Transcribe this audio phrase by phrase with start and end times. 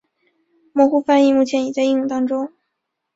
[0.73, 2.51] 模糊翻译目前已在应用当中。